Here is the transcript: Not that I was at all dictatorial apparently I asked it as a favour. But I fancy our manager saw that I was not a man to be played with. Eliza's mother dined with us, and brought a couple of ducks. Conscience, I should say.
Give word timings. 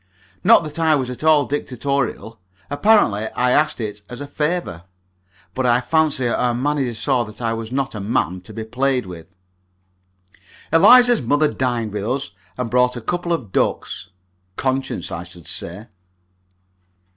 Not 0.43 0.63
that 0.63 0.79
I 0.79 0.95
was 0.95 1.11
at 1.11 1.23
all 1.23 1.45
dictatorial 1.45 2.39
apparently 2.71 3.27
I 3.35 3.51
asked 3.51 3.79
it 3.79 4.01
as 4.09 4.19
a 4.19 4.25
favour. 4.25 4.85
But 5.53 5.67
I 5.67 5.79
fancy 5.79 6.27
our 6.27 6.55
manager 6.55 6.95
saw 6.95 7.23
that 7.25 7.39
I 7.39 7.53
was 7.53 7.71
not 7.71 7.93
a 7.93 7.99
man 7.99 8.41
to 8.45 8.51
be 8.51 8.63
played 8.63 9.05
with. 9.05 9.29
Eliza's 10.73 11.21
mother 11.21 11.53
dined 11.53 11.93
with 11.93 12.03
us, 12.03 12.31
and 12.57 12.71
brought 12.71 12.97
a 12.97 12.99
couple 12.99 13.31
of 13.31 13.51
ducks. 13.51 14.09
Conscience, 14.57 15.11
I 15.11 15.23
should 15.23 15.45
say. 15.45 15.85